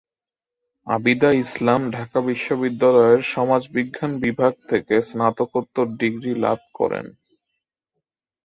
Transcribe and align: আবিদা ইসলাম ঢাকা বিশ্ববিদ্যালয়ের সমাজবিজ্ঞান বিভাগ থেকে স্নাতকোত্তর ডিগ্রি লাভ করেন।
আবিদা 0.87 1.29
ইসলাম 1.43 1.81
ঢাকা 1.91 2.19
বিশ্ববিদ্যালয়ের 2.29 3.21
সমাজবিজ্ঞান 3.33 4.11
বিভাগ 4.23 4.53
থেকে 4.69 4.95
স্নাতকোত্তর 5.01 5.85
ডিগ্রি 5.99 6.31
লাভ 6.43 6.59
করেন। 6.75 7.05